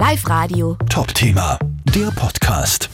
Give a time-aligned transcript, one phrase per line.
[0.00, 0.78] Live Radio.
[0.88, 1.58] Top-Thema,
[1.94, 2.88] der Podcast.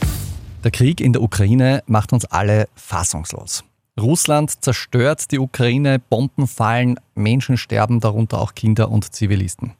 [0.65, 3.63] Der Krieg in der Ukraine macht uns alle fassungslos.
[3.97, 9.71] Russland zerstört die Ukraine, Bomben fallen, Menschen sterben, darunter auch Kinder und Zivilisten.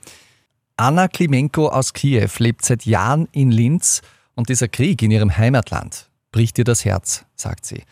[0.78, 4.02] Anna Klimenko aus Kiew lebt seit Jahren in Linz
[4.36, 7.84] und dieser Krieg in ihrem Heimatland bricht ihr das Herz, sagt sie.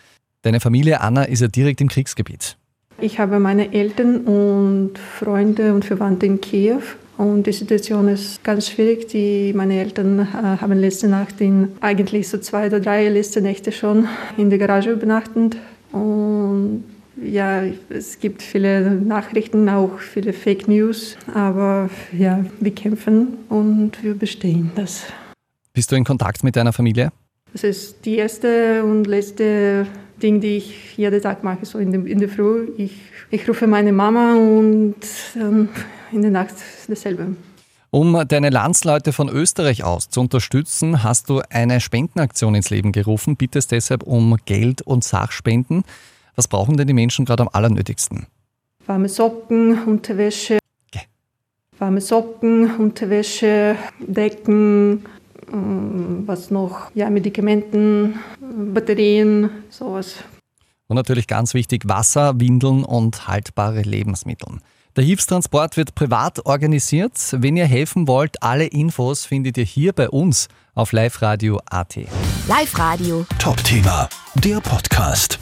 [0.43, 2.55] Deine Familie Anna ist ja direkt im Kriegsgebiet.
[3.01, 6.83] Ich habe meine Eltern und Freunde und Verwandte in Kiew
[7.17, 9.07] und die Situation ist ganz schwierig.
[9.07, 13.71] Die, meine Eltern äh, haben letzte Nacht in eigentlich so zwei oder drei letzte Nächte
[13.71, 15.57] schon in der Garage übernachtet.
[15.91, 16.83] Und
[17.23, 24.15] ja, es gibt viele Nachrichten, auch viele Fake News, aber ja, wir kämpfen und wir
[24.15, 25.03] bestehen das.
[25.73, 27.11] Bist du in Kontakt mit deiner Familie?
[27.53, 29.87] Das ist die erste und letzte
[30.21, 32.69] Ding, die ich jeden Tag mache, so in, der, in der Früh.
[32.77, 32.93] Ich,
[33.31, 34.95] ich rufe meine Mama und
[35.35, 35.69] dann
[36.11, 36.55] in der Nacht
[36.87, 37.35] dasselbe.
[37.91, 43.37] Um deine Landsleute von Österreich aus zu unterstützen, hast du eine Spendenaktion ins Leben gerufen,
[43.37, 45.83] bittest deshalb um Geld und Sachspenden.
[46.35, 48.27] Was brauchen denn die Menschen gerade am allernötigsten?
[48.85, 50.59] Warme Socken, Unterwäsche.
[50.89, 51.05] Okay.
[51.79, 55.05] Warme Socken, Unterwäsche, Decken, ähm,
[55.47, 56.91] was noch?
[56.93, 58.19] Ja, Medikamenten,
[58.73, 60.15] Batterien, sowas.
[60.87, 64.59] Und natürlich ganz wichtig Wasser, Windeln und haltbare Lebensmittel.
[64.95, 67.13] Der Hilfstransport wird privat organisiert.
[67.31, 71.97] Wenn ihr helfen wollt, alle Infos findet ihr hier bei uns auf liveradio.at.
[72.47, 73.25] Live Radio.
[73.39, 75.39] Top-Thema, der Podcast.